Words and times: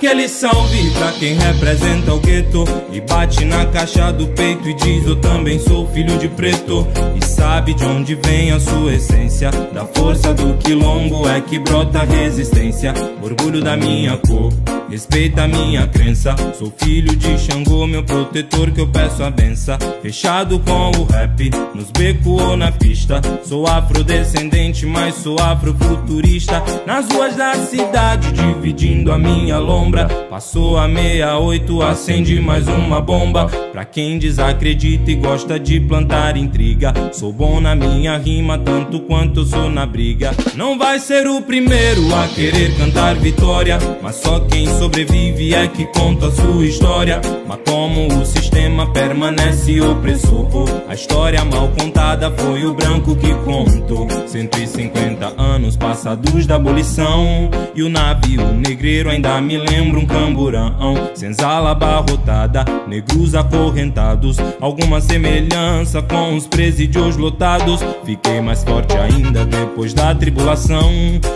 Aquele 0.00 0.30
salve 0.30 0.90
pra 0.92 1.12
quem 1.12 1.34
representa 1.34 2.14
o 2.14 2.20
gueto. 2.20 2.64
E 2.90 3.02
bate 3.02 3.44
na 3.44 3.66
caixa 3.66 4.10
do 4.10 4.28
peito 4.28 4.66
e 4.66 4.72
diz 4.72 5.06
eu 5.06 5.16
também 5.16 5.58
sou 5.58 5.86
filho 5.88 6.16
de 6.16 6.26
preto. 6.26 6.88
E 7.20 7.22
sabe 7.22 7.74
de 7.74 7.84
onde 7.84 8.14
vem 8.14 8.50
a 8.50 8.58
sua 8.58 8.94
essência. 8.94 9.50
Da 9.74 9.84
força 9.84 10.32
do 10.32 10.56
quilombo 10.56 11.28
é 11.28 11.42
que 11.42 11.58
brota 11.58 12.02
resistência. 12.02 12.94
Orgulho 13.22 13.60
da 13.60 13.76
minha 13.76 14.16
cor 14.16 14.50
Respeita 14.90 15.44
a 15.44 15.48
minha 15.48 15.86
crença. 15.86 16.34
Sou 16.58 16.72
filho 16.76 17.14
de 17.14 17.38
Xangô, 17.38 17.86
meu 17.86 18.02
protetor 18.02 18.72
que 18.72 18.80
eu 18.80 18.88
peço 18.88 19.22
a 19.22 19.30
benção. 19.30 19.78
Fechado 20.02 20.58
com 20.58 20.90
o 20.98 21.04
rap, 21.04 21.48
nos 21.72 21.92
becos 21.92 22.42
ou 22.42 22.56
na 22.56 22.72
pista. 22.72 23.20
Sou 23.44 23.68
afrodescendente, 23.68 24.84
mas 24.86 25.14
sou 25.14 25.38
afrofuturista. 25.38 26.60
Nas 26.84 27.08
ruas 27.08 27.36
da 27.36 27.54
cidade, 27.54 28.32
dividindo 28.32 29.12
a 29.12 29.18
minha 29.18 29.58
lombra. 29.58 30.08
Passou 30.28 30.76
a 30.76 30.88
68, 30.88 31.82
acende 31.82 32.40
mais 32.40 32.66
uma 32.66 33.00
bomba. 33.00 33.46
Pra 33.70 33.84
quem 33.84 34.18
desacredita 34.18 35.12
e 35.12 35.14
gosta 35.14 35.58
de 35.60 35.78
plantar 35.78 36.36
intriga. 36.36 36.92
Sou 37.12 37.32
bom 37.32 37.60
na 37.60 37.76
minha 37.76 38.18
rima, 38.18 38.58
tanto 38.58 38.98
quanto 39.00 39.44
sou 39.44 39.70
na 39.70 39.86
briga. 39.86 40.32
Não 40.56 40.76
vai 40.76 40.98
ser 40.98 41.28
o 41.28 41.40
primeiro 41.40 42.12
a 42.12 42.26
querer 42.26 42.76
cantar 42.76 43.14
vitória, 43.14 43.78
mas 44.02 44.16
só 44.16 44.40
quem 44.40 44.66
sobrevive 44.80 45.54
é 45.54 45.68
que 45.68 45.84
conta 45.84 46.28
a 46.28 46.30
sua 46.30 46.64
história. 46.64 47.20
Mas 47.46 47.58
como 47.68 48.06
o 48.18 48.24
sistema 48.24 48.90
permanece 48.90 49.78
opressor, 49.78 50.48
a 50.88 50.94
história 50.94 51.44
mal 51.44 51.68
contada 51.78 52.30
foi 52.30 52.64
o 52.64 52.72
branco 52.72 53.14
que 53.14 53.34
contou. 53.44 54.08
150 54.26 55.34
anos 55.36 55.76
passados 55.76 56.46
da 56.46 56.54
abolição 56.54 57.50
e 57.74 57.82
o 57.82 57.90
navio 57.90 58.42
negreiro 58.54 59.10
ainda 59.10 59.38
me 59.42 59.58
lembra 59.58 60.00
um 60.00 60.06
camburão. 60.06 60.74
Senzala 61.14 61.72
abarrotada, 61.72 62.64
negros 62.88 63.34
acorrentados, 63.34 64.38
alguma 64.62 64.98
semelhança 65.02 66.00
com 66.00 66.36
os 66.36 66.46
presídios 66.46 67.18
lotados. 67.18 67.80
Fiquei 68.04 68.40
mais 68.40 68.64
forte 68.64 68.96
ainda 68.96 69.44
depois 69.44 69.92
da 69.92 70.14
tribulação. 70.14 70.90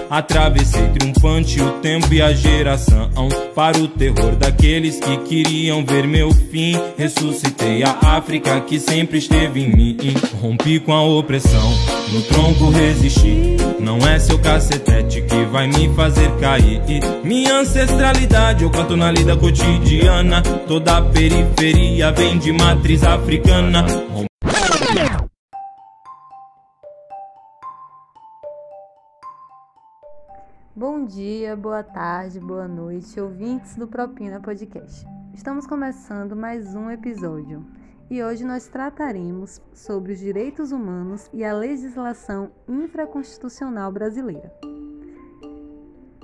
Atravessei 0.08 0.88
triunfante 0.88 1.60
o 1.60 1.72
tempo 1.82 2.14
e 2.14 2.22
a 2.22 2.32
geração 2.32 3.10
para 3.54 3.78
o 3.78 3.86
terror 3.86 4.34
daqueles 4.36 4.98
que 4.98 5.16
queriam 5.18 5.84
ver 5.84 6.06
meu 6.06 6.32
fim. 6.32 6.78
Ressuscitei 6.98 7.82
a 7.82 7.96
África 8.02 8.60
que 8.60 8.78
sempre 8.78 9.18
esteve 9.18 9.62
em 9.62 9.74
mim. 9.74 9.96
Rompi 10.40 10.80
com 10.80 10.92
a 10.92 11.02
opressão, 11.02 11.72
no 12.12 12.22
tronco 12.22 12.70
resisti. 12.70 13.56
Não 13.78 13.98
é 14.06 14.18
seu 14.18 14.38
cacetete 14.38 15.22
que 15.22 15.44
vai 15.46 15.66
me 15.66 15.88
fazer 15.94 16.30
cair. 16.38 16.80
Minha 17.22 17.60
ancestralidade 17.60 18.64
eu 18.64 18.70
canto 18.70 18.96
na 18.96 19.10
lida 19.10 19.36
cotidiana. 19.36 20.42
Toda 20.66 20.98
a 20.98 21.02
periferia 21.02 22.10
vem 22.12 22.38
de 22.38 22.52
matriz 22.52 23.04
africana. 23.04 23.84
Bom 31.04 31.08
dia, 31.08 31.54
boa 31.54 31.82
tarde, 31.82 32.40
boa 32.40 32.66
noite, 32.66 33.20
ouvintes 33.20 33.76
do 33.76 33.86
Propina 33.86 34.40
Podcast. 34.40 35.06
Estamos 35.34 35.66
começando 35.66 36.34
mais 36.34 36.74
um 36.74 36.90
episódio 36.90 37.62
e 38.08 38.24
hoje 38.24 38.42
nós 38.42 38.68
trataremos 38.68 39.60
sobre 39.74 40.14
os 40.14 40.18
direitos 40.18 40.72
humanos 40.72 41.28
e 41.30 41.44
a 41.44 41.52
legislação 41.52 42.52
infraconstitucional 42.66 43.92
brasileira. 43.92 44.50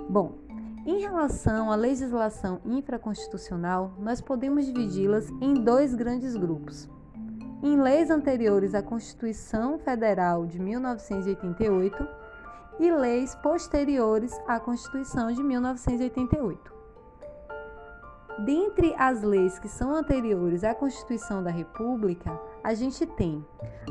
Bom, 0.08 0.38
em 0.86 0.98
relação 0.98 1.70
à 1.70 1.76
legislação 1.76 2.58
infraconstitucional, 2.64 3.92
nós 3.98 4.22
podemos 4.22 4.64
dividi-las 4.64 5.28
em 5.42 5.52
dois 5.52 5.94
grandes 5.94 6.34
grupos. 6.34 6.88
Em 7.62 7.78
leis 7.78 8.08
anteriores 8.08 8.74
à 8.74 8.82
Constituição 8.82 9.78
Federal 9.78 10.46
de 10.46 10.58
1988 10.58 12.19
e 12.80 12.90
leis 12.90 13.34
posteriores 13.36 14.32
à 14.48 14.58
Constituição 14.58 15.30
de 15.30 15.42
1988. 15.42 16.72
Dentre 18.38 18.94
as 18.96 19.22
leis 19.22 19.58
que 19.58 19.68
são 19.68 19.94
anteriores 19.94 20.64
à 20.64 20.74
Constituição 20.74 21.42
da 21.42 21.50
República, 21.50 22.40
a 22.64 22.72
gente 22.72 23.04
tem 23.04 23.44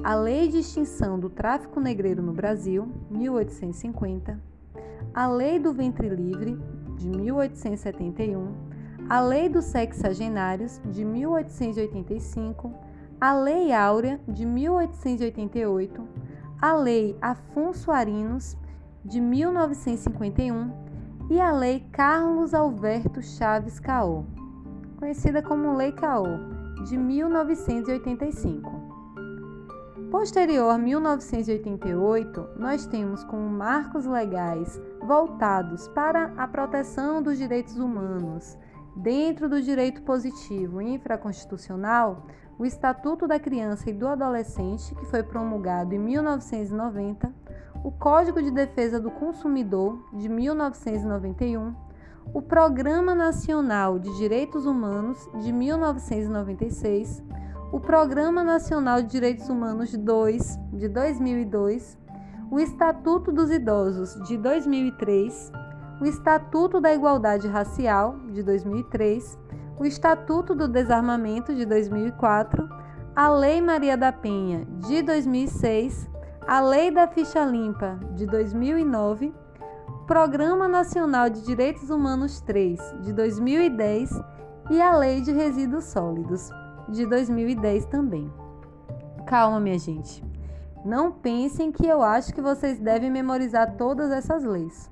a 0.03 0.15
Lei 0.15 0.47
de 0.47 0.57
Extinção 0.57 1.19
do 1.19 1.29
Tráfico 1.29 1.79
Negreiro 1.79 2.23
no 2.23 2.33
Brasil, 2.33 2.91
1850, 3.11 4.41
a 5.13 5.27
Lei 5.27 5.59
do 5.59 5.71
Ventre 5.71 6.09
Livre, 6.09 6.59
de 6.97 7.07
1871, 7.07 8.55
a 9.07 9.21
Lei 9.21 9.49
dos 9.49 9.65
Sexagenários, 9.65 10.81
de 10.85 11.05
1885, 11.05 12.73
a 13.21 13.33
Lei 13.35 13.71
Áurea, 13.71 14.19
de 14.27 14.47
1888, 14.47 16.07
a 16.59 16.73
Lei 16.73 17.15
Afonso 17.21 17.91
Arinos, 17.91 18.57
de 19.03 19.21
1951, 19.21 20.71
e 21.29 21.39
a 21.39 21.51
Lei 21.51 21.85
Carlos 21.91 22.53
Alberto 22.53 23.21
Chaves 23.21 23.79
Caô, 23.79 24.25
conhecida 24.97 25.41
como 25.41 25.75
Lei 25.75 25.91
Caô, 25.91 26.25
de 26.85 26.97
1985. 26.97 28.89
Posterior 30.09 30.71
a 30.71 30.77
1988, 30.77 32.49
nós 32.57 32.87
temos 32.87 33.23
como 33.23 33.47
marcos 33.47 34.05
legais 34.05 34.81
voltados 35.01 35.87
para 35.89 36.33
a 36.35 36.47
proteção 36.47 37.21
dos 37.21 37.37
direitos 37.37 37.77
humanos, 37.77 38.57
dentro 38.95 39.47
do 39.47 39.61
direito 39.61 40.01
positivo 40.01 40.81
infraconstitucional, 40.81 42.25
o 42.57 42.65
Estatuto 42.65 43.27
da 43.27 43.39
Criança 43.39 43.89
e 43.89 43.93
do 43.93 44.07
Adolescente, 44.07 44.93
que 44.95 45.05
foi 45.05 45.21
promulgado 45.21 45.93
em 45.93 45.99
1990, 45.99 47.31
o 47.83 47.91
Código 47.91 48.41
de 48.41 48.51
Defesa 48.51 48.99
do 48.99 49.09
Consumidor 49.11 49.99
de 50.13 50.27
1991, 50.27 51.75
o 52.33 52.41
Programa 52.41 53.15
Nacional 53.15 53.97
de 53.97 54.13
Direitos 54.17 54.65
Humanos 54.65 55.29
de 55.41 55.51
1996, 55.51 57.23
o 57.71 57.79
Programa 57.79 58.43
Nacional 58.43 59.01
de 59.01 59.09
Direitos 59.09 59.49
Humanos 59.49 59.95
2 59.95 60.59
de 60.73 60.89
2002, 60.89 61.97
o 62.51 62.59
Estatuto 62.59 63.31
dos 63.31 63.49
Idosos 63.49 64.15
de 64.27 64.37
2003, 64.37 65.51
o 66.01 66.05
Estatuto 66.05 66.81
da 66.81 66.93
Igualdade 66.93 67.47
Racial 67.47 68.17
de 68.31 68.43
2003, 68.43 69.37
o 69.77 69.85
Estatuto 69.85 70.53
do 70.53 70.67
Desarmamento 70.67 71.55
de 71.55 71.65
2004, 71.65 72.67
a 73.15 73.29
Lei 73.29 73.61
Maria 73.61 73.95
da 73.95 74.11
Penha 74.11 74.65
de 74.87 75.01
2006 75.01 76.09
a 76.49 76.61
Lei 76.61 76.89
da 76.89 77.07
Ficha 77.07 77.45
Limpa 77.45 77.99
de 78.15 78.25
2009, 78.25 79.31
Programa 80.07 80.67
Nacional 80.67 81.29
de 81.29 81.43
Direitos 81.43 81.91
Humanos 81.91 82.41
3 82.41 82.79
de 83.03 83.13
2010 83.13 84.09
e 84.71 84.81
a 84.81 84.97
Lei 84.97 85.21
de 85.21 85.31
Resíduos 85.31 85.83
Sólidos 85.83 86.49
de 86.89 87.05
2010 87.05 87.85
também. 87.85 88.33
Calma, 89.27 89.59
minha 89.59 89.77
gente. 89.77 90.25
Não 90.83 91.11
pensem 91.11 91.71
que 91.71 91.85
eu 91.85 92.01
acho 92.01 92.33
que 92.33 92.41
vocês 92.41 92.79
devem 92.79 93.11
memorizar 93.11 93.75
todas 93.77 94.09
essas 94.09 94.43
leis. 94.43 94.89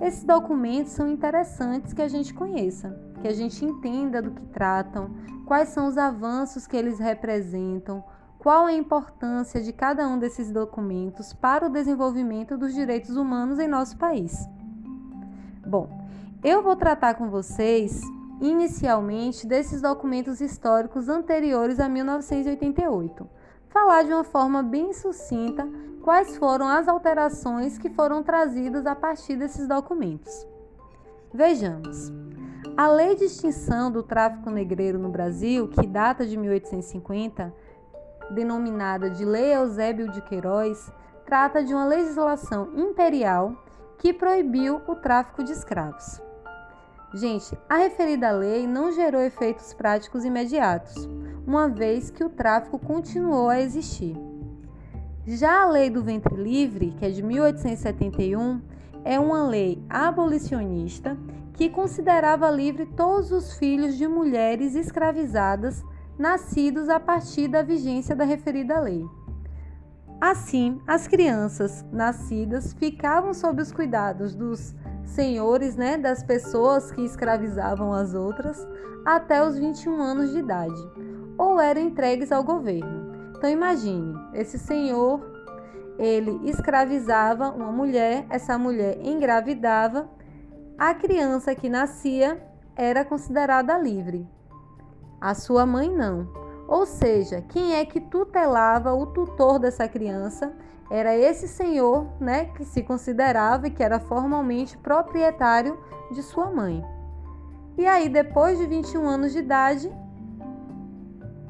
Esses 0.00 0.22
documentos 0.22 0.92
são 0.92 1.08
interessantes 1.08 1.92
que 1.92 2.02
a 2.02 2.08
gente 2.08 2.32
conheça, 2.32 2.96
que 3.20 3.26
a 3.26 3.34
gente 3.34 3.64
entenda 3.64 4.22
do 4.22 4.30
que 4.30 4.46
tratam, 4.46 5.10
quais 5.44 5.70
são 5.70 5.88
os 5.88 5.98
avanços 5.98 6.68
que 6.68 6.76
eles 6.76 7.00
representam, 7.00 8.04
qual 8.44 8.66
a 8.66 8.74
importância 8.74 9.62
de 9.62 9.72
cada 9.72 10.06
um 10.06 10.18
desses 10.18 10.52
documentos 10.52 11.32
para 11.32 11.64
o 11.64 11.70
desenvolvimento 11.70 12.58
dos 12.58 12.74
direitos 12.74 13.16
humanos 13.16 13.58
em 13.58 13.66
nosso 13.66 13.96
país. 13.96 14.46
Bom, 15.66 15.88
eu 16.44 16.62
vou 16.62 16.76
tratar 16.76 17.14
com 17.14 17.30
vocês 17.30 18.02
inicialmente 18.42 19.46
desses 19.46 19.80
documentos 19.80 20.42
históricos 20.42 21.08
anteriores 21.08 21.80
a 21.80 21.88
1988. 21.88 23.26
Falar 23.70 24.02
de 24.02 24.12
uma 24.12 24.24
forma 24.24 24.62
bem 24.62 24.92
sucinta 24.92 25.66
quais 26.02 26.36
foram 26.36 26.68
as 26.68 26.86
alterações 26.86 27.78
que 27.78 27.88
foram 27.88 28.22
trazidas 28.22 28.84
a 28.84 28.94
partir 28.94 29.36
desses 29.36 29.66
documentos. 29.66 30.46
Vejamos. 31.32 32.12
A 32.76 32.88
Lei 32.88 33.16
de 33.16 33.24
Extinção 33.24 33.90
do 33.90 34.02
Tráfico 34.02 34.50
Negreiro 34.50 34.98
no 34.98 35.08
Brasil, 35.08 35.66
que 35.68 35.86
data 35.86 36.26
de 36.26 36.36
1850, 36.36 37.54
denominada 38.30 39.10
de 39.10 39.24
Lei 39.24 39.54
Eusébio 39.54 40.10
de 40.10 40.20
Queiroz, 40.22 40.92
trata 41.24 41.62
de 41.62 41.74
uma 41.74 41.86
legislação 41.86 42.70
imperial 42.74 43.54
que 43.98 44.12
proibiu 44.12 44.80
o 44.86 44.94
tráfico 44.94 45.42
de 45.42 45.52
escravos. 45.52 46.20
Gente, 47.14 47.56
a 47.68 47.76
referida 47.76 48.30
lei 48.32 48.66
não 48.66 48.90
gerou 48.90 49.22
efeitos 49.22 49.72
práticos 49.72 50.24
imediatos, 50.24 51.08
uma 51.46 51.68
vez 51.68 52.10
que 52.10 52.24
o 52.24 52.28
tráfico 52.28 52.78
continuou 52.78 53.48
a 53.48 53.60
existir. 53.60 54.16
Já 55.26 55.62
a 55.62 55.70
Lei 55.70 55.88
do 55.88 56.02
Ventre 56.02 56.34
Livre, 56.34 56.94
que 56.98 57.06
é 57.06 57.10
de 57.10 57.22
1871, 57.22 58.60
é 59.04 59.18
uma 59.18 59.46
lei 59.46 59.82
abolicionista 59.88 61.16
que 61.54 61.70
considerava 61.70 62.50
livre 62.50 62.84
todos 62.84 63.30
os 63.30 63.56
filhos 63.56 63.96
de 63.96 64.08
mulheres 64.08 64.74
escravizadas 64.74 65.82
nascidos 66.18 66.88
a 66.88 67.00
partir 67.00 67.48
da 67.48 67.62
vigência 67.62 68.14
da 68.14 68.24
referida 68.24 68.80
lei. 68.80 69.04
Assim, 70.20 70.80
as 70.86 71.06
crianças 71.06 71.84
nascidas 71.92 72.72
ficavam 72.72 73.34
sob 73.34 73.60
os 73.60 73.72
cuidados 73.72 74.34
dos 74.34 74.74
senhores, 75.04 75.76
né, 75.76 75.98
das 75.98 76.22
pessoas 76.22 76.90
que 76.90 77.02
escravizavam 77.02 77.92
as 77.92 78.14
outras, 78.14 78.66
até 79.04 79.46
os 79.46 79.58
21 79.58 80.00
anos 80.00 80.30
de 80.30 80.38
idade, 80.38 80.80
ou 81.36 81.60
eram 81.60 81.82
entregues 81.82 82.32
ao 82.32 82.42
governo. 82.42 83.12
Então 83.36 83.50
imagine, 83.50 84.14
esse 84.32 84.58
senhor, 84.58 85.20
ele 85.98 86.40
escravizava 86.48 87.50
uma 87.50 87.70
mulher, 87.70 88.24
essa 88.30 88.56
mulher 88.56 88.98
engravidava, 89.04 90.08
a 90.78 90.94
criança 90.94 91.54
que 91.54 91.68
nascia 91.68 92.42
era 92.74 93.04
considerada 93.04 93.78
livre. 93.78 94.26
A 95.24 95.32
sua 95.32 95.64
mãe 95.64 95.90
não. 95.90 96.28
Ou 96.68 96.84
seja, 96.84 97.40
quem 97.40 97.76
é 97.76 97.82
que 97.86 97.98
tutelava 97.98 98.92
o 98.92 99.06
tutor 99.06 99.58
dessa 99.58 99.88
criança? 99.88 100.52
Era 100.90 101.16
esse 101.16 101.48
senhor, 101.48 102.06
né, 102.20 102.50
que 102.54 102.62
se 102.62 102.82
considerava 102.82 103.66
e 103.66 103.70
que 103.70 103.82
era 103.82 103.98
formalmente 103.98 104.76
proprietário 104.76 105.78
de 106.12 106.22
sua 106.22 106.50
mãe. 106.50 106.84
E 107.78 107.86
aí, 107.86 108.10
depois 108.10 108.58
de 108.58 108.66
21 108.66 109.08
anos 109.08 109.32
de 109.32 109.38
idade, 109.38 109.90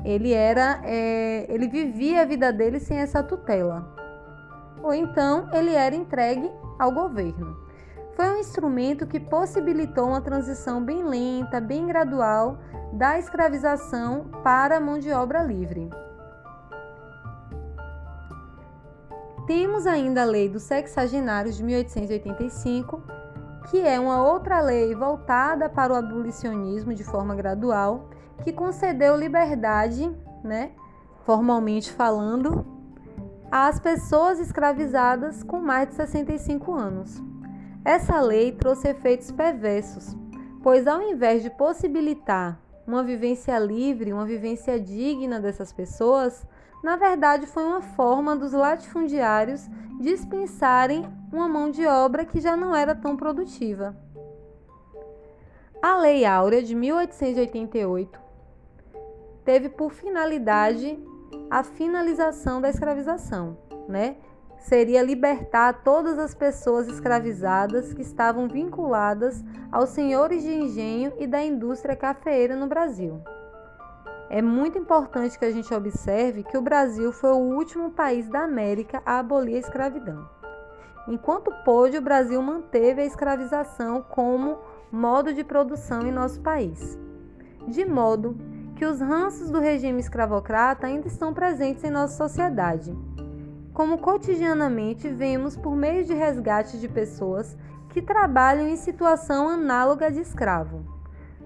ele 0.04 0.32
era, 0.32 0.80
é, 0.84 1.44
ele 1.52 1.66
vivia 1.66 2.22
a 2.22 2.24
vida 2.24 2.52
dele 2.52 2.78
sem 2.78 2.98
essa 2.98 3.24
tutela. 3.24 3.92
Ou 4.84 4.94
então 4.94 5.48
ele 5.52 5.74
era 5.74 5.96
entregue 5.96 6.48
ao 6.78 6.92
governo. 6.92 7.63
Foi 8.14 8.30
um 8.30 8.38
instrumento 8.38 9.06
que 9.06 9.18
possibilitou 9.18 10.06
uma 10.06 10.20
transição 10.20 10.84
bem 10.84 11.02
lenta, 11.02 11.60
bem 11.60 11.84
gradual 11.86 12.58
da 12.92 13.18
escravização 13.18 14.26
para 14.44 14.76
a 14.76 14.80
mão 14.80 14.98
de 14.98 15.10
obra 15.10 15.42
livre. 15.42 15.90
Temos 19.48 19.86
ainda 19.86 20.22
a 20.22 20.24
Lei 20.24 20.48
dos 20.48 20.62
Sexagenários 20.62 21.56
de 21.56 21.64
1885, 21.64 23.02
que 23.68 23.80
é 23.80 23.98
uma 23.98 24.22
outra 24.22 24.60
lei 24.60 24.94
voltada 24.94 25.68
para 25.68 25.92
o 25.92 25.96
abolicionismo 25.96 26.94
de 26.94 27.02
forma 27.02 27.34
gradual, 27.34 28.08
que 28.42 28.52
concedeu 28.52 29.16
liberdade, 29.16 30.08
né, 30.42 30.70
formalmente 31.26 31.92
falando, 31.92 32.64
às 33.50 33.80
pessoas 33.80 34.38
escravizadas 34.38 35.42
com 35.42 35.58
mais 35.60 35.88
de 35.88 35.94
65 35.94 36.72
anos. 36.72 37.33
Essa 37.84 38.18
lei 38.20 38.52
trouxe 38.52 38.88
efeitos 38.88 39.30
perversos, 39.30 40.16
pois 40.62 40.86
ao 40.86 41.02
invés 41.02 41.42
de 41.42 41.50
possibilitar 41.50 42.58
uma 42.86 43.02
vivência 43.02 43.58
livre, 43.58 44.12
uma 44.12 44.24
vivência 44.24 44.80
digna 44.80 45.38
dessas 45.38 45.70
pessoas, 45.70 46.46
na 46.82 46.96
verdade 46.96 47.46
foi 47.46 47.62
uma 47.62 47.82
forma 47.82 48.34
dos 48.34 48.52
latifundiários 48.52 49.68
dispensarem 50.00 51.04
uma 51.30 51.48
mão 51.48 51.70
de 51.70 51.86
obra 51.86 52.24
que 52.24 52.40
já 52.40 52.56
não 52.56 52.74
era 52.74 52.94
tão 52.94 53.16
produtiva. 53.16 53.94
A 55.82 55.98
Lei 55.98 56.24
Áurea 56.24 56.62
de 56.62 56.74
1888 56.74 58.18
teve 59.44 59.68
por 59.68 59.92
finalidade 59.92 60.98
a 61.50 61.62
finalização 61.62 62.60
da 62.60 62.70
escravização, 62.70 63.58
né? 63.86 64.16
Seria 64.64 65.02
libertar 65.02 65.82
todas 65.84 66.18
as 66.18 66.34
pessoas 66.34 66.88
escravizadas 66.88 67.92
que 67.92 68.00
estavam 68.00 68.48
vinculadas 68.48 69.44
aos 69.70 69.90
senhores 69.90 70.42
de 70.42 70.54
engenho 70.54 71.12
e 71.18 71.26
da 71.26 71.42
indústria 71.42 71.94
cafeeira 71.94 72.56
no 72.56 72.66
Brasil. 72.66 73.20
É 74.30 74.40
muito 74.40 74.78
importante 74.78 75.38
que 75.38 75.44
a 75.44 75.50
gente 75.50 75.72
observe 75.74 76.42
que 76.42 76.56
o 76.56 76.62
Brasil 76.62 77.12
foi 77.12 77.32
o 77.32 77.54
último 77.54 77.90
país 77.90 78.26
da 78.26 78.42
América 78.44 79.02
a 79.04 79.18
abolir 79.18 79.56
a 79.56 79.60
escravidão. 79.60 80.26
Enquanto 81.06 81.52
pôde, 81.62 81.98
o 81.98 82.02
Brasil 82.02 82.40
manteve 82.40 83.02
a 83.02 83.04
escravização 83.04 84.00
como 84.00 84.56
modo 84.90 85.34
de 85.34 85.44
produção 85.44 86.06
em 86.06 86.10
nosso 86.10 86.40
país. 86.40 86.98
De 87.68 87.84
modo 87.84 88.34
que 88.76 88.86
os 88.86 88.98
ranços 88.98 89.50
do 89.50 89.60
regime 89.60 90.00
escravocrata 90.00 90.86
ainda 90.86 91.06
estão 91.06 91.34
presentes 91.34 91.84
em 91.84 91.90
nossa 91.90 92.16
sociedade. 92.16 92.96
Como 93.74 93.98
cotidianamente 93.98 95.08
vemos 95.08 95.56
por 95.56 95.74
meio 95.74 96.04
de 96.04 96.14
resgate 96.14 96.78
de 96.78 96.88
pessoas 96.88 97.58
que 97.88 98.00
trabalham 98.00 98.68
em 98.68 98.76
situação 98.76 99.48
análoga 99.48 100.12
de 100.12 100.20
escravo. 100.20 100.86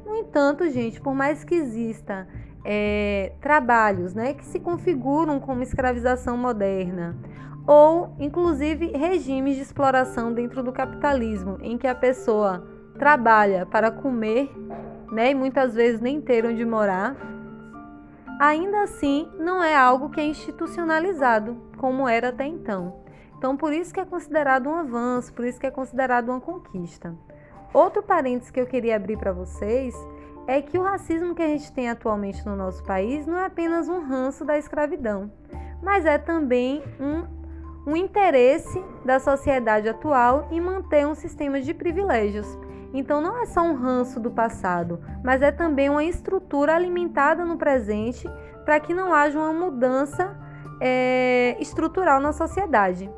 No 0.04 0.14
entanto, 0.14 0.68
gente, 0.68 1.00
por 1.00 1.14
mais 1.14 1.42
que 1.42 1.54
exista 1.54 2.28
é, 2.62 3.32
trabalhos 3.40 4.12
né, 4.12 4.34
que 4.34 4.44
se 4.44 4.60
configuram 4.60 5.40
como 5.40 5.62
escravização 5.62 6.36
moderna, 6.36 7.16
ou 7.66 8.14
inclusive 8.18 8.88
regimes 8.88 9.56
de 9.56 9.62
exploração 9.62 10.30
dentro 10.30 10.62
do 10.62 10.70
capitalismo, 10.70 11.56
em 11.62 11.78
que 11.78 11.86
a 11.86 11.94
pessoa 11.94 12.62
trabalha 12.98 13.64
para 13.64 13.90
comer 13.90 14.50
né, 15.10 15.30
e 15.30 15.34
muitas 15.34 15.74
vezes 15.74 15.98
nem 15.98 16.20
ter 16.20 16.44
onde 16.44 16.62
morar, 16.62 17.16
ainda 18.38 18.82
assim 18.82 19.26
não 19.38 19.64
é 19.64 19.74
algo 19.74 20.10
que 20.10 20.20
é 20.20 20.26
institucionalizado, 20.26 21.67
como 21.78 22.06
era 22.06 22.28
até 22.28 22.44
então. 22.44 23.00
Então, 23.38 23.56
por 23.56 23.72
isso 23.72 23.94
que 23.94 24.00
é 24.00 24.04
considerado 24.04 24.68
um 24.68 24.74
avanço, 24.74 25.32
por 25.32 25.46
isso 25.46 25.58
que 25.58 25.66
é 25.66 25.70
considerado 25.70 26.28
uma 26.28 26.40
conquista. 26.40 27.14
Outro 27.72 28.02
parênteses 28.02 28.50
que 28.50 28.60
eu 28.60 28.66
queria 28.66 28.96
abrir 28.96 29.16
para 29.16 29.32
vocês 29.32 29.94
é 30.46 30.60
que 30.60 30.78
o 30.78 30.82
racismo 30.82 31.34
que 31.34 31.42
a 31.42 31.48
gente 31.48 31.72
tem 31.72 31.88
atualmente 31.88 32.44
no 32.44 32.56
nosso 32.56 32.82
país 32.84 33.26
não 33.26 33.38
é 33.38 33.46
apenas 33.46 33.88
um 33.88 34.06
ranço 34.06 34.44
da 34.44 34.58
escravidão, 34.58 35.30
mas 35.82 36.04
é 36.04 36.18
também 36.18 36.82
um, 36.98 37.92
um 37.92 37.96
interesse 37.96 38.82
da 39.04 39.20
sociedade 39.20 39.88
atual 39.88 40.48
em 40.50 40.60
manter 40.60 41.06
um 41.06 41.14
sistema 41.14 41.60
de 41.60 41.72
privilégios 41.72 42.58
então 42.92 43.20
não 43.20 43.38
é 43.38 43.46
só 43.46 43.62
um 43.62 43.74
ranço 43.74 44.18
do 44.18 44.30
passado, 44.30 45.00
mas 45.22 45.42
é 45.42 45.50
também 45.50 45.90
uma 45.90 46.04
estrutura 46.04 46.74
alimentada 46.74 47.44
no 47.44 47.58
presente 47.58 48.28
para 48.64 48.80
que 48.80 48.94
não 48.94 49.12
haja 49.12 49.38
uma 49.38 49.52
mudança 49.52 50.36
é, 50.80 51.56
estrutural 51.60 52.20
na 52.20 52.32
sociedade. 52.32 53.10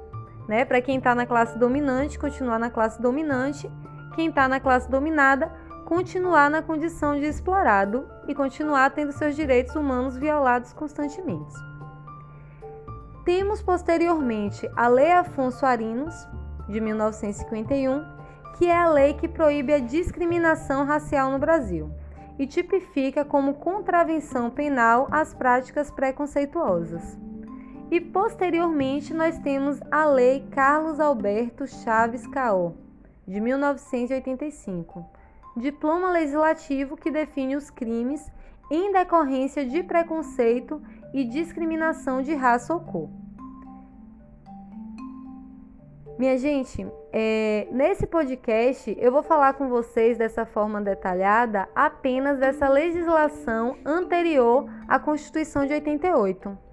Né? 0.49 0.65
Para 0.65 0.81
quem 0.81 0.99
está 0.99 1.15
na 1.15 1.27
classe 1.27 1.59
dominante, 1.59 2.19
continuar 2.19 2.59
na 2.59 2.71
classe 2.71 3.01
dominante, 3.01 3.71
quem 4.15 4.29
está 4.29 4.49
na 4.49 4.59
classe 4.61 4.91
dominada, 4.91 5.53
continuar 5.85 6.51
na 6.51 6.63
condição 6.63 7.19
de 7.19 7.27
explorado 7.27 8.07
e 8.29 8.35
continuar 8.35 8.91
tendo 8.91 9.13
seus 9.13 9.35
direitos 9.35 9.75
humanos 9.75 10.17
violados 10.17 10.73
constantemente. 10.73 11.55
Temos 13.25 13.63
posteriormente 13.63 14.69
a 14.77 14.89
Lei 14.89 15.13
Afonso 15.13 15.65
Arinos, 15.67 16.15
de 16.69 16.81
1951, 16.81 18.05
que 18.57 18.67
é 18.67 18.77
a 18.77 18.89
lei 18.89 19.15
que 19.15 19.29
proíbe 19.29 19.73
a 19.73 19.79
discriminação 19.79 20.85
racial 20.85 21.31
no 21.31 21.39
Brasil 21.39 21.91
e 22.39 22.47
tipifica 22.47 23.25
como 23.25 23.55
contravenção 23.55 24.51
penal 24.51 25.09
as 25.11 25.35
práticas 25.35 25.91
preconceituosas. 25.91 27.19
E 27.91 28.01
posteriormente 28.01 29.13
nós 29.13 29.37
temos 29.39 29.81
a 29.91 30.05
Lei 30.05 30.47
Carlos 30.53 31.01
Alberto 31.01 31.67
Chaves 31.67 32.25
Caó, 32.25 32.71
de 33.27 33.41
1985, 33.41 35.05
diploma 35.57 36.13
legislativo 36.13 36.97
que 36.97 37.11
define 37.11 37.57
os 37.57 37.69
crimes 37.69 38.31
em 38.71 38.93
decorrência 38.93 39.67
de 39.67 39.83
preconceito 39.83 40.81
e 41.13 41.25
discriminação 41.25 42.23
de 42.23 42.33
raça 42.33 42.73
ou 42.73 42.81
cor. 42.81 43.11
Minha 46.17 46.39
gente, 46.39 46.87
é, 47.13 47.67
nesse 47.73 48.07
podcast 48.07 48.97
eu 49.01 49.11
vou 49.11 49.25
falar 49.25 49.55
com 49.55 49.69
vocês 49.69 50.17
dessa 50.17 50.47
forma 50.47 50.81
detalhada 50.81 51.69
apenas 51.75 52.39
dessa 52.39 52.69
legislação 52.69 53.77
anterior 53.85 54.71
à 54.87 54.97
Constituição 55.01 55.67
de 55.67 55.73
88. 55.73 56.70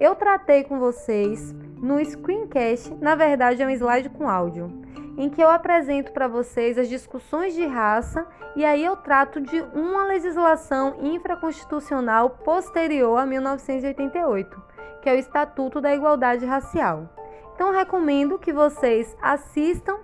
Eu 0.00 0.16
tratei 0.16 0.64
com 0.64 0.78
vocês 0.78 1.54
no 1.80 2.04
screencast, 2.04 2.92
na 3.00 3.14
verdade 3.14 3.62
é 3.62 3.66
um 3.66 3.70
slide 3.70 4.08
com 4.08 4.28
áudio, 4.28 4.72
em 5.16 5.30
que 5.30 5.40
eu 5.40 5.48
apresento 5.48 6.12
para 6.12 6.26
vocês 6.26 6.76
as 6.76 6.88
discussões 6.88 7.54
de 7.54 7.64
raça 7.64 8.26
e 8.56 8.64
aí 8.64 8.84
eu 8.84 8.96
trato 8.96 9.40
de 9.40 9.60
uma 9.72 10.04
legislação 10.04 10.96
infraconstitucional 11.00 12.30
posterior 12.30 13.18
a 13.18 13.26
1988, 13.26 14.62
que 15.00 15.08
é 15.08 15.14
o 15.14 15.18
Estatuto 15.18 15.80
da 15.80 15.94
Igualdade 15.94 16.44
Racial. 16.44 17.08
Então 17.54 17.72
recomendo 17.72 18.38
que 18.38 18.52
vocês 18.52 19.16
assistam 19.22 19.98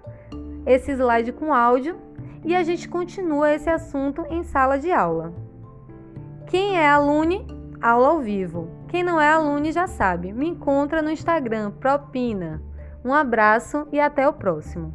esse 0.64 0.92
slide 0.92 1.32
com 1.32 1.52
áudio 1.52 2.00
e 2.44 2.54
a 2.54 2.62
gente 2.62 2.88
continua 2.88 3.52
esse 3.52 3.68
assunto 3.68 4.24
em 4.30 4.44
sala 4.44 4.78
de 4.78 4.92
aula. 4.92 5.32
Quem 6.46 6.78
é 6.78 6.88
aluno, 6.88 7.44
aula 7.82 8.08
ao 8.08 8.20
vivo. 8.20 8.79
Quem 8.90 9.04
não 9.04 9.20
é 9.20 9.28
aluno 9.28 9.70
já 9.70 9.86
sabe, 9.86 10.32
me 10.32 10.48
encontra 10.48 11.00
no 11.00 11.12
Instagram 11.12 11.70
Propina. 11.70 12.60
Um 13.04 13.14
abraço 13.14 13.86
e 13.92 14.00
até 14.00 14.28
o 14.28 14.32
próximo. 14.32 14.92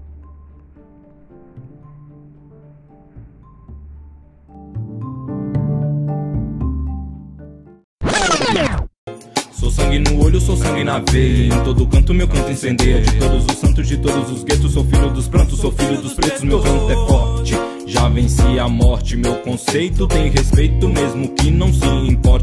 Sou 9.52 9.72
sangue 9.72 10.00
no 10.00 10.26
olho, 10.26 10.42
sou 10.42 10.58
sangue 10.58 10.84
na 10.84 11.00
veia. 11.00 11.54
Em 11.54 11.64
todo 11.64 11.88
canto 11.88 12.14
meu 12.14 12.28
canto 12.28 12.52
incendeia. 12.52 13.02
De 13.02 13.18
todos 13.18 13.46
os 13.46 13.58
santos, 13.58 13.88
de 13.88 13.98
todos 13.98 14.30
os 14.30 14.44
guetos, 14.44 14.74
sou 14.74 14.84
filho 14.84 15.10
dos 15.10 15.30
prantos, 15.30 15.58
sou 15.58 15.72
filho 15.72 16.02
dos 16.02 16.14
pretos, 16.14 16.44
meu 16.44 16.62
canto 16.62 16.92
é 16.92 16.96
forte. 17.08 17.54
Já 17.88 18.10
venci 18.10 18.60
a 18.60 18.68
morte, 18.68 19.16
meu 19.16 19.36
conceito 19.36 20.06
tem 20.06 20.30
respeito, 20.30 20.90
mesmo 20.90 21.30
que 21.30 21.50
não 21.50 21.72
se 21.72 21.88
importe. 21.88 22.35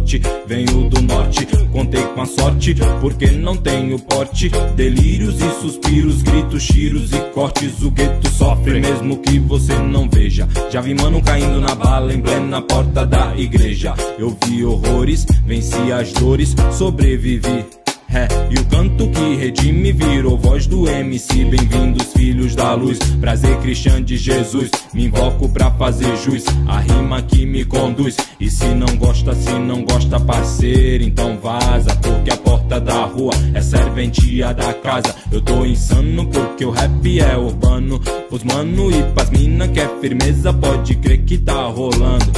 Venho 0.46 0.90
do 0.90 1.00
norte, 1.02 1.46
contei 1.70 2.02
com 2.02 2.22
a 2.22 2.26
sorte, 2.26 2.74
porque 3.00 3.30
não 3.30 3.56
tenho 3.56 3.98
porte. 4.00 4.50
Delírios 4.74 5.36
e 5.40 5.60
suspiros, 5.60 6.22
gritos, 6.22 6.66
tiros 6.66 7.12
e 7.12 7.20
cortes. 7.32 7.82
O 7.82 7.90
gueto 7.90 8.28
sofre, 8.30 8.80
mesmo 8.80 9.18
que 9.18 9.38
você 9.38 9.74
não 9.78 10.08
veja. 10.10 10.48
Já 10.70 10.80
vi 10.80 10.94
mano 10.94 11.22
caindo 11.22 11.60
na 11.60 11.74
bala, 11.74 12.12
em 12.12 12.20
plena 12.20 12.60
porta 12.60 13.06
da 13.06 13.34
igreja. 13.36 13.94
Eu 14.18 14.36
vi 14.44 14.64
horrores, 14.64 15.24
venci 15.46 15.92
as 15.92 16.12
dores, 16.12 16.54
sobrevivi. 16.76 17.81
É, 18.14 18.28
e 18.50 18.60
o 18.60 18.64
canto 18.66 19.08
que 19.08 19.36
redime 19.36 19.90
virou 19.90 20.36
voz 20.36 20.66
do 20.66 20.86
MC. 20.86 21.46
Bem-vindos, 21.46 22.12
filhos 22.12 22.54
da 22.54 22.74
luz. 22.74 22.98
Prazer, 23.18 23.56
Cristian 23.60 24.02
de 24.02 24.18
Jesus. 24.18 24.70
Me 24.92 25.06
invoco 25.06 25.48
pra 25.48 25.70
fazer 25.70 26.14
jus. 26.18 26.44
A 26.66 26.80
rima 26.80 27.22
que 27.22 27.46
me 27.46 27.64
conduz. 27.64 28.18
E 28.38 28.50
se 28.50 28.66
não 28.66 28.94
gosta, 28.98 29.34
se 29.34 29.52
não 29.52 29.82
gosta, 29.82 30.20
parceiro, 30.20 31.02
então 31.04 31.38
vaza. 31.38 31.96
Porque 31.96 32.30
a 32.30 32.36
porta 32.36 32.78
da 32.78 33.06
rua 33.06 33.32
é 33.54 33.62
serventia 33.62 34.52
da 34.52 34.74
casa. 34.74 35.16
Eu 35.30 35.40
tô 35.40 35.64
insano 35.64 36.26
porque 36.26 36.66
o 36.66 36.70
rap 36.70 37.18
é 37.18 37.34
urbano. 37.38 37.98
Os 38.30 38.44
mano 38.44 38.90
e 38.90 39.02
pras 39.14 39.30
mina 39.30 39.66
que 39.68 39.80
é 39.80 39.88
firmeza, 40.02 40.52
pode 40.52 40.96
crer 40.96 41.22
que 41.22 41.38
tá 41.38 41.62
rolando. 41.62 42.30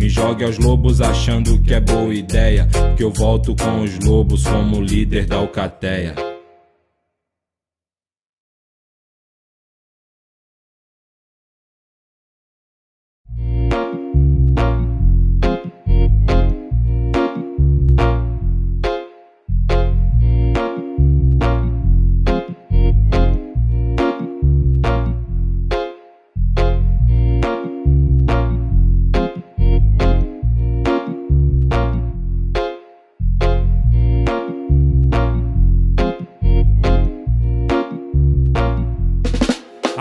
Me 0.00 0.08
jogue 0.08 0.44
aos 0.44 0.56
lobos 0.56 1.02
achando 1.02 1.60
que 1.60 1.74
é 1.74 1.78
boa 1.78 2.14
ideia. 2.14 2.66
Que 2.96 3.04
eu 3.04 3.10
volto 3.10 3.54
com 3.54 3.82
os 3.82 3.98
lobos 3.98 4.44
como 4.44 4.80
líder 4.80 5.26
da 5.26 5.36
alcateia. 5.36 6.29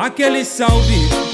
Aquele 0.10 0.44
salve 0.44 1.29